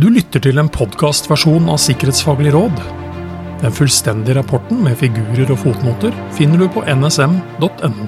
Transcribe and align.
Du 0.00 0.06
lytter 0.08 0.40
til 0.40 0.56
en 0.56 0.68
podkastversjon 0.72 1.66
av 1.68 1.76
Sikkerhetsfaglig 1.82 2.54
råd. 2.54 2.78
Den 3.60 3.74
fullstendige 3.76 4.38
rapporten 4.38 4.78
med 4.80 4.94
figurer 4.96 5.50
og 5.52 5.58
fotnoter 5.60 6.14
finner 6.32 6.62
du 6.62 6.70
på 6.72 6.80
nsm.no. 6.88 8.06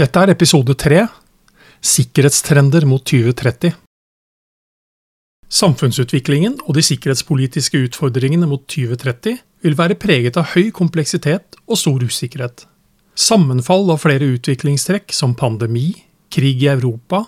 Dette 0.00 0.22
er 0.22 0.32
episode 0.32 0.78
tre 0.80 1.02
Sikkerhetstrender 1.84 2.86
mot 2.88 3.04
2030. 3.04 3.74
Samfunnsutviklingen 5.52 6.56
og 6.64 6.78
de 6.78 6.86
sikkerhetspolitiske 6.88 7.84
utfordringene 7.90 8.48
mot 8.48 8.64
2030 8.64 9.36
vil 9.66 9.76
være 9.76 9.98
preget 10.00 10.40
av 10.40 10.54
høy 10.54 10.72
kompleksitet 10.72 11.60
og 11.66 11.82
stor 11.82 12.00
usikkerhet. 12.00 12.64
Sammenfall 13.12 13.92
av 13.92 14.00
flere 14.06 14.32
utviklingstrekk 14.38 15.12
som 15.12 15.36
pandemi, 15.36 15.90
krig 16.32 16.64
i 16.64 16.72
Europa, 16.72 17.26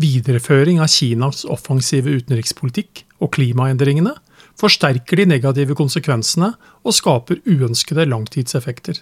videreføring 0.00 0.80
av 0.82 0.90
Kinas 0.92 1.44
offensive 1.48 2.12
utenrikspolitikk 2.20 3.04
og 3.22 3.32
klimaendringene 3.36 4.14
forsterker 4.60 5.20
de 5.20 5.28
negative 5.28 5.76
konsekvensene 5.76 6.52
og 6.84 6.96
skaper 6.96 7.40
uønskede 7.48 8.06
langtidseffekter. 8.08 9.00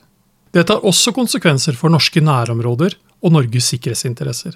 Dette 0.54 0.76
har 0.76 0.86
også 0.86 1.14
konsekvenser 1.14 1.76
for 1.78 1.90
norske 1.90 2.22
nærområder 2.22 2.94
og 3.24 3.34
Norges 3.34 3.72
sikkerhetsinteresser. 3.72 4.54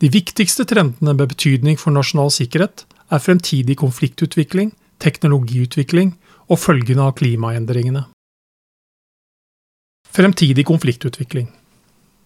De 0.00 0.10
viktigste 0.10 0.64
trendene 0.68 1.14
med 1.14 1.30
betydning 1.34 1.78
for 1.78 1.94
nasjonal 1.94 2.32
sikkerhet 2.32 2.86
er 3.12 3.22
fremtidig 3.22 3.76
konfliktutvikling, 3.78 4.72
teknologiutvikling 5.02 6.14
og 6.48 6.58
følgene 6.58 7.08
av 7.08 7.16
klimaendringene. 7.20 8.06
Fremtidig 10.12 10.64
konfliktutvikling 10.68 11.48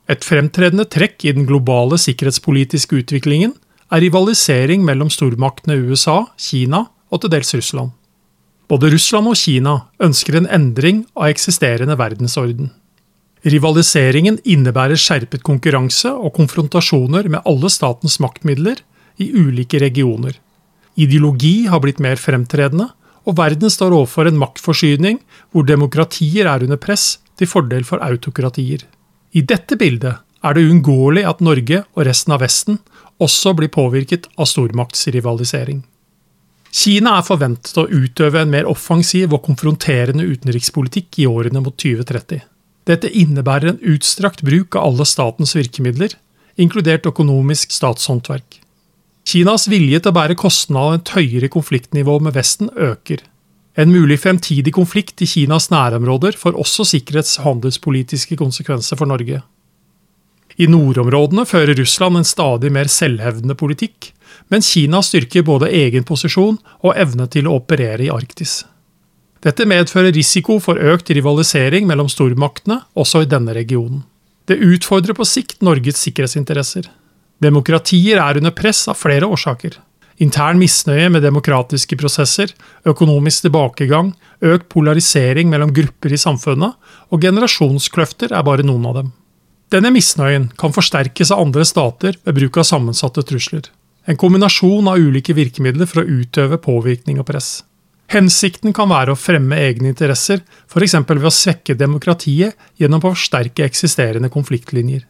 et 0.06 0.24
fremtredende 0.24 0.86
trekk 0.86 1.24
i 1.26 1.34
den 1.34 1.46
globale 1.48 1.98
sikkerhetspolitiske 1.98 3.00
utviklingen 3.02 3.56
er 3.90 4.02
rivalisering 4.02 4.84
mellom 4.86 5.10
stormaktene 5.10 5.78
USA, 5.88 6.24
Kina 6.38 6.86
og 7.10 7.22
til 7.22 7.32
dels 7.34 7.54
Russland. 7.54 7.92
Både 8.70 8.90
Russland 8.90 9.30
og 9.30 9.38
Kina 9.38 9.76
ønsker 10.02 10.38
en 10.38 10.48
endring 10.50 11.04
av 11.14 11.30
eksisterende 11.30 11.94
verdensorden. 11.98 12.72
Rivaliseringen 13.46 14.40
innebærer 14.42 14.98
skjerpet 14.98 15.44
konkurranse 15.46 16.10
og 16.10 16.34
konfrontasjoner 16.34 17.28
med 17.30 17.46
alle 17.46 17.70
statens 17.70 18.18
maktmidler 18.22 18.82
i 19.22 19.30
ulike 19.30 19.78
regioner. 19.82 20.34
Ideologi 20.96 21.68
har 21.70 21.82
blitt 21.84 22.02
mer 22.02 22.18
fremtredende, 22.18 22.88
og 23.26 23.38
verden 23.38 23.70
står 23.70 23.94
overfor 23.94 24.30
en 24.30 24.38
maktforsyning 24.38 25.20
hvor 25.50 25.66
demokratier 25.66 26.46
er 26.50 26.62
under 26.66 26.78
press 26.80 27.16
til 27.38 27.50
fordel 27.50 27.86
for 27.86 28.02
autokratier. 28.02 28.82
I 29.36 29.42
dette 29.44 29.76
bildet 29.76 30.22
er 30.46 30.56
det 30.56 30.64
uunngåelig 30.64 31.26
at 31.28 31.42
Norge 31.44 31.82
og 31.92 32.06
resten 32.08 32.32
av 32.32 32.40
Vesten 32.40 32.78
også 33.22 33.52
blir 33.58 33.68
påvirket 33.72 34.30
av 34.40 34.48
stormaktsrivalisering. 34.48 35.82
Kina 36.76 37.16
er 37.18 37.24
forventet 37.24 37.76
å 37.80 37.86
utøve 37.88 38.42
en 38.42 38.52
mer 38.52 38.68
offensiv 38.68 39.32
og 39.32 39.44
konfronterende 39.46 40.24
utenrikspolitikk 40.24 41.20
i 41.22 41.28
årene 41.28 41.62
mot 41.64 41.76
2030. 41.76 42.42
Dette 42.86 43.10
innebærer 43.10 43.72
en 43.72 43.82
utstrakt 43.94 44.44
bruk 44.46 44.76
av 44.76 44.90
alle 44.90 45.06
statens 45.08 45.56
virkemidler, 45.56 46.14
inkludert 46.56 47.08
økonomisk 47.08 47.72
statshåndverk. 47.74 48.60
Kinas 49.26 49.66
vilje 49.68 50.00
til 50.00 50.12
å 50.12 50.16
bære 50.16 50.36
kostnadene 50.38 50.94
av 50.94 51.00
et 51.00 51.14
høyere 51.16 51.50
konfliktnivå 51.52 52.20
med 52.22 52.36
Vesten 52.36 52.70
øker. 52.72 53.24
En 53.76 53.92
mulig 53.92 54.20
fremtidig 54.22 54.72
konflikt 54.72 55.20
i 55.20 55.26
Kinas 55.28 55.68
nærområder 55.70 56.38
får 56.40 56.56
også 56.56 56.86
sikkerhets- 56.88 57.36
og 57.38 57.44
handelspolitiske 57.44 58.38
konsekvenser 58.40 58.96
for 58.96 59.08
Norge. 59.10 59.42
I 60.56 60.66
nordområdene 60.72 61.44
fører 61.44 61.76
Russland 61.76 62.16
en 62.16 62.24
stadig 62.24 62.70
mer 62.72 62.88
selvhevdende 62.88 63.54
politikk, 63.54 64.14
mens 64.48 64.70
Kina 64.72 65.02
styrker 65.04 65.44
både 65.44 65.68
egen 65.68 66.06
posisjon 66.08 66.56
og 66.80 66.96
evne 66.96 67.28
til 67.28 67.48
å 67.48 67.58
operere 67.60 68.06
i 68.06 68.12
Arktis. 68.12 68.62
Dette 69.44 69.66
medfører 69.68 70.14
risiko 70.16 70.56
for 70.58 70.80
økt 70.80 71.12
rivalisering 71.12 71.84
mellom 71.86 72.08
stormaktene 72.08 72.80
også 72.96 73.26
i 73.26 73.28
denne 73.28 73.52
regionen. 73.54 74.06
Det 74.48 74.56
utfordrer 74.56 75.12
på 75.18 75.26
sikt 75.28 75.60
Norges 75.60 76.00
sikkerhetsinteresser. 76.00 76.88
Demokratier 77.42 78.22
er 78.22 78.40
under 78.40 78.54
press 78.56 78.86
av 78.88 78.96
flere 78.96 79.28
årsaker. 79.28 79.76
Intern 80.22 80.56
misnøye 80.56 81.10
med 81.12 81.24
demokratiske 81.26 81.96
prosesser, 82.00 82.52
økonomisk 82.88 83.44
tilbakegang, 83.44 84.14
økt 84.40 84.70
polarisering 84.72 85.50
mellom 85.52 85.74
grupper 85.76 86.14
i 86.16 86.20
samfunnet 86.20 86.76
og 87.12 87.20
generasjonskløfter 87.20 88.32
er 88.32 88.46
bare 88.46 88.64
noen 88.64 88.88
av 88.88 89.00
dem. 89.00 89.10
Denne 89.72 89.90
misnøyen 89.92 90.48
kan 90.56 90.72
forsterkes 90.72 91.32
av 91.34 91.42
andre 91.42 91.66
stater 91.68 92.16
ved 92.24 92.38
bruk 92.38 92.60
av 92.62 92.68
sammensatte 92.68 93.24
trusler. 93.26 93.66
En 94.06 94.16
kombinasjon 94.16 94.86
av 94.88 95.02
ulike 95.02 95.34
virkemidler 95.34 95.88
for 95.90 96.02
å 96.02 96.20
utøve 96.22 96.60
påvirkning 96.62 97.18
og 97.20 97.26
press. 97.28 97.64
Hensikten 98.12 98.70
kan 98.72 98.88
være 98.88 99.12
å 99.12 99.18
fremme 99.18 99.58
egne 99.58 99.90
interesser, 99.90 100.44
f.eks. 100.70 100.94
ved 101.08 101.26
å 101.26 101.34
svekke 101.34 101.74
demokratiet 101.74 102.54
gjennom 102.78 103.02
å 103.02 103.10
forsterke 103.10 103.66
eksisterende 103.66 104.30
konfliktlinjer. 104.30 105.02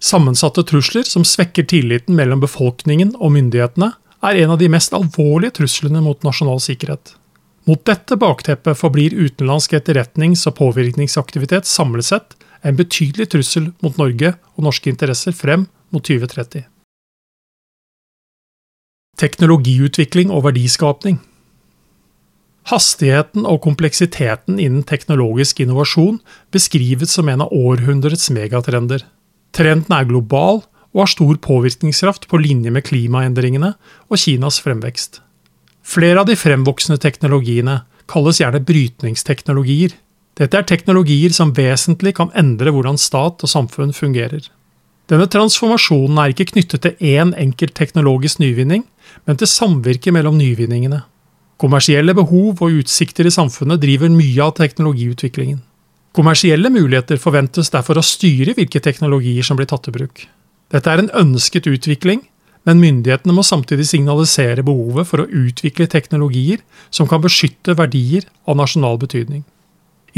Sammensatte 0.00 0.64
trusler 0.64 1.04
som 1.04 1.26
svekker 1.26 1.66
tilliten 1.68 2.16
mellom 2.16 2.40
befolkningen 2.40 3.12
og 3.18 3.34
myndighetene, 3.36 3.92
er 4.24 4.42
en 4.42 4.54
av 4.54 4.58
de 4.60 4.68
mest 4.72 4.94
alvorlige 4.96 5.58
truslene 5.60 6.02
mot 6.02 6.22
nasjonal 6.26 6.60
sikkerhet. 6.62 7.14
Mot 7.68 7.84
dette 7.86 8.16
bakteppet 8.16 8.78
forblir 8.80 9.14
utenlandsk 9.14 9.76
etterretnings- 9.76 10.46
og 10.48 10.56
påvirkningsaktivitet 10.58 11.68
samlet 11.68 12.08
sett 12.08 12.36
en 12.66 12.78
betydelig 12.78 13.28
trussel 13.34 13.70
mot 13.84 13.98
Norge 14.00 14.34
og 14.56 14.64
norske 14.66 14.90
interesser 14.90 15.36
frem 15.36 15.68
mot 15.94 16.04
2030. 16.04 16.64
Teknologiutvikling 19.18 20.30
og 20.30 20.46
verdiskapning 20.46 21.18
Hastigheten 22.68 23.46
og 23.48 23.62
kompleksiteten 23.64 24.58
innen 24.60 24.84
teknologisk 24.84 25.62
innovasjon 25.64 26.18
beskrives 26.52 27.14
som 27.16 27.30
en 27.32 27.46
av 27.46 27.52
århundrets 27.54 28.28
megatrender. 28.34 29.06
Trenden 29.56 29.94
er 29.96 30.08
global 30.08 30.60
og 30.98 31.04
har 31.04 31.12
stor 31.12 31.38
påvirkningskraft 31.38 32.26
på 32.26 32.40
linje 32.42 32.72
med 32.74 32.82
klimaendringene 32.88 33.76
og 34.10 34.18
Kinas 34.18 34.58
fremvekst. 34.64 35.20
Flere 35.86 36.24
av 36.24 36.26
de 36.26 36.34
fremvoksende 36.36 36.98
teknologiene 36.98 37.84
kalles 38.10 38.40
gjerne 38.42 38.64
brytningsteknologier. 38.66 39.94
Dette 40.38 40.58
er 40.58 40.66
teknologier 40.66 41.30
som 41.34 41.54
vesentlig 41.54 42.16
kan 42.18 42.32
endre 42.34 42.72
hvordan 42.74 42.98
stat 42.98 43.44
og 43.46 43.52
samfunn 43.52 43.94
fungerer. 43.94 44.42
Denne 45.08 45.28
transformasjonen 45.30 46.18
er 46.20 46.34
ikke 46.34 46.50
knyttet 46.50 46.82
til 46.84 47.14
én 47.14 47.30
enkelt 47.38 47.76
teknologisk 47.78 48.42
nyvinning, 48.42 48.82
men 49.24 49.38
til 49.38 49.48
samvirket 49.48 50.12
mellom 50.12 50.36
nyvinningene. 50.36 51.04
Kommersielle 51.58 52.14
behov 52.14 52.58
og 52.58 52.82
utsikter 52.82 53.26
i 53.26 53.34
samfunnet 53.34 53.80
driver 53.82 54.10
mye 54.12 54.42
av 54.44 54.56
teknologiutviklingen. 54.58 55.62
Kommersielle 56.18 56.70
muligheter 56.74 57.20
forventes 57.22 57.70
derfor 57.70 58.00
å 58.00 58.04
styre 58.04 58.56
hvilke 58.58 58.82
teknologier 58.82 59.46
som 59.46 59.58
blir 59.58 59.70
tatt 59.70 59.88
i 59.88 59.94
bruk. 59.94 60.26
Dette 60.72 60.92
er 60.92 61.00
en 61.00 61.14
ønsket 61.16 61.68
utvikling, 61.70 62.26
men 62.68 62.82
myndighetene 62.82 63.32
må 63.32 63.44
samtidig 63.46 63.86
signalisere 63.88 64.64
behovet 64.66 65.08
for 65.08 65.22
å 65.22 65.28
utvikle 65.28 65.88
teknologier 65.88 66.60
som 66.92 67.08
kan 67.08 67.22
beskytte 67.24 67.76
verdier 67.78 68.26
av 68.44 68.58
nasjonal 68.60 68.98
betydning. 69.00 69.44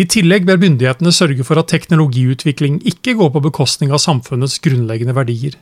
I 0.01 0.07
tillegg 0.11 0.47
bør 0.49 0.61
myndighetene 0.63 1.13
sørge 1.15 1.45
for 1.47 1.61
at 1.61 1.71
teknologiutvikling 1.71 2.81
ikke 2.89 3.15
går 3.19 3.35
på 3.35 3.43
bekostning 3.51 3.93
av 3.95 4.03
samfunnets 4.03 4.59
grunnleggende 4.65 5.15
verdier. 5.15 5.59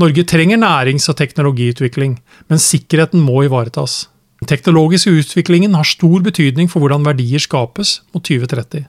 Norge 0.00 0.24
trenger 0.24 0.58
nærings- 0.58 1.08
og 1.12 1.18
teknologiutvikling, 1.18 2.16
men 2.48 2.62
sikkerheten 2.62 3.20
må 3.20 3.44
ivaretas. 3.44 4.06
Den 4.40 4.48
teknologiske 4.50 5.12
utviklingen 5.20 5.76
har 5.78 5.86
stor 5.86 6.22
betydning 6.24 6.70
for 6.70 6.82
hvordan 6.82 7.04
verdier 7.06 7.42
skapes 7.42 8.00
mot 8.14 8.24
2030. 8.24 8.88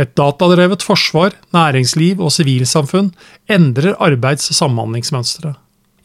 Et 0.00 0.12
datadrevet 0.16 0.80
forsvar, 0.82 1.34
næringsliv 1.52 2.22
og 2.24 2.32
sivilsamfunn 2.32 3.10
endrer 3.52 3.98
arbeids- 4.00 4.48
og 4.48 4.56
samhandlingsmønstre. 4.56 5.54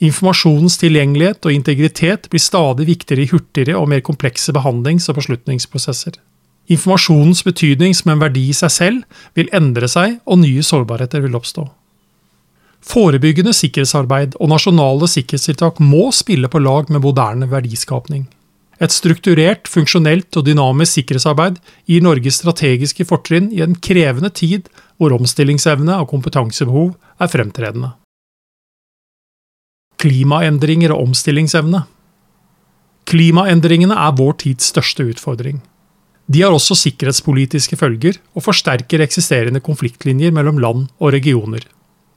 Informasjonens 0.04 0.76
tilgjengelighet 0.82 1.46
og 1.48 1.54
integritet 1.56 2.28
blir 2.32 2.44
stadig 2.44 2.90
viktigere 2.90 3.24
i 3.24 3.30
hurtigere 3.32 3.78
og 3.80 3.88
mer 3.90 4.04
komplekse 4.04 4.52
behandlings- 4.52 5.08
og 5.10 5.16
beslutningsprosesser. 5.22 6.20
Informasjonens 6.68 7.44
betydning 7.46 7.96
som 7.96 8.12
en 8.12 8.20
verdi 8.26 8.50
i 8.50 8.58
seg 8.58 8.74
selv 8.74 9.24
vil 9.38 9.52
endre 9.54 9.88
seg, 9.88 10.20
og 10.26 10.42
nye 10.42 10.66
sårbarheter 10.66 11.24
vil 11.24 11.38
oppstå. 11.38 11.70
Forebyggende 12.86 13.54
sikkerhetsarbeid 13.56 14.36
og 14.42 14.50
nasjonale 14.52 15.08
sikkerhetstiltak 15.10 15.80
må 15.80 16.12
spille 16.14 16.50
på 16.52 16.60
lag 16.60 16.92
med 16.92 17.02
moderne 17.06 17.48
verdiskapning. 17.50 18.28
Et 18.84 18.92
strukturert, 18.92 19.70
funksjonelt 19.72 20.36
og 20.36 20.46
dynamisk 20.48 21.00
sikkerhetsarbeid 21.00 21.62
gir 21.88 22.04
Norge 22.04 22.32
strategiske 22.34 23.06
fortrinn 23.08 23.52
i 23.56 23.62
en 23.64 23.78
krevende 23.80 24.32
tid 24.36 24.68
hvor 25.00 25.16
omstillingsevne 25.16 25.96
og 26.02 26.10
kompetansebehov 26.12 26.96
er 27.20 27.32
fremtredende. 27.32 27.94
Klimaendringer 30.02 30.92
og 30.92 31.08
omstillingsevne 31.08 31.86
Klimaendringene 33.06 33.96
er 34.02 34.16
vår 34.18 34.34
tids 34.42 34.72
største 34.74 35.06
utfordring. 35.06 35.60
De 36.26 36.42
har 36.42 36.54
også 36.56 36.74
sikkerhetspolitiske 36.80 37.78
følger 37.78 38.18
og 38.34 38.48
forsterker 38.48 39.04
eksisterende 39.06 39.62
konfliktlinjer 39.62 40.34
mellom 40.34 40.58
land 40.58 40.88
og 40.98 41.14
regioner. 41.14 41.62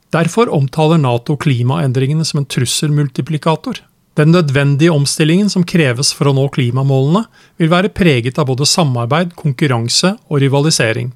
Derfor 0.09 0.49
omtaler 0.49 0.97
Nato 0.97 1.35
klimaendringene 1.37 2.25
som 2.25 2.41
en 2.41 2.49
trusselmultiplikator. 2.49 3.83
Den 4.17 4.33
nødvendige 4.33 4.91
omstillingen 4.91 5.49
som 5.51 5.63
kreves 5.63 6.11
for 6.15 6.29
å 6.29 6.35
nå 6.35 6.47
klimamålene, 6.55 7.25
vil 7.61 7.71
være 7.71 7.93
preget 7.93 8.39
av 8.41 8.49
både 8.49 8.67
samarbeid, 8.67 9.35
konkurranse 9.37 10.15
og 10.27 10.41
rivalisering. 10.43 11.13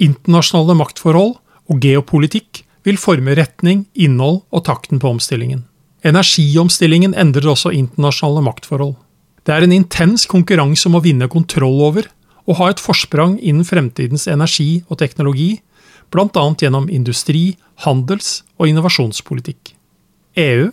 Internasjonale 0.00 0.76
maktforhold 0.78 1.34
og 1.70 1.84
geopolitikk 1.84 2.62
vil 2.86 3.00
forme 3.00 3.34
retning, 3.36 3.84
innhold 3.94 4.40
og 4.54 4.64
takten 4.68 5.02
på 5.02 5.10
omstillingen. 5.16 5.66
Energiomstillingen 6.06 7.12
endrer 7.18 7.50
også 7.52 7.74
internasjonale 7.76 8.44
maktforhold. 8.46 8.94
Det 9.44 9.52
er 9.52 9.66
en 9.66 9.74
intens 9.74 10.24
konkurranse 10.28 10.88
om 10.88 10.96
å 10.96 11.04
vinne 11.04 11.28
kontroll 11.28 11.80
over 11.90 12.08
og 12.48 12.56
ha 12.60 12.70
et 12.70 12.80
forsprang 12.80 13.36
innen 13.38 13.66
fremtidens 13.68 14.26
energi 14.30 14.82
og 14.88 15.00
teknologi, 15.02 15.60
bl.a. 16.10 16.44
gjennom 16.58 16.88
industri-, 16.90 17.58
handels- 17.84 18.40
og 18.58 18.70
innovasjonspolitikk. 18.70 19.74
EU, 20.40 20.70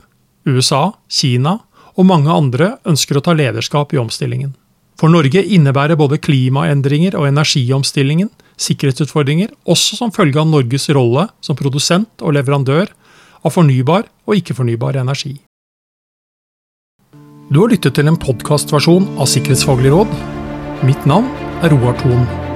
USA, 0.48 0.92
Kina 1.12 1.60
og 1.98 2.08
mange 2.08 2.32
andre 2.32 2.78
ønsker 2.88 3.20
å 3.20 3.24
ta 3.26 3.36
lederskap 3.38 3.94
i 3.94 4.02
omstillingen. 4.02 4.54
For 4.98 5.14
Norge 5.14 5.44
innebærer 5.44 6.00
både 6.00 6.18
klimaendringer 6.18 7.18
og 7.20 7.28
energiomstillingen 7.30 8.32
sikkerhetsutfordringer, 8.58 9.52
også 9.70 10.00
som 10.00 10.14
følge 10.14 10.42
av 10.42 10.50
Norges 10.50 10.90
rolle 10.96 11.28
som 11.46 11.58
produsent 11.60 12.24
og 12.24 12.34
leverandør 12.38 12.90
av 13.46 13.54
fornybar 13.54 14.08
og 14.26 14.40
ikke-fornybar 14.40 14.98
energi. 15.04 15.38
Du 17.48 17.62
har 17.62 17.72
lyttet 17.72 17.96
til 17.96 18.10
en 18.10 18.20
podkastversjon 18.20 19.08
av 19.16 19.30
Sikkerhetsfaglig 19.32 19.94
råd. 19.94 20.18
Mitt 20.88 21.08
navn 21.08 21.32
er 21.64 21.72
Roar 21.72 21.96
Thon. 22.02 22.47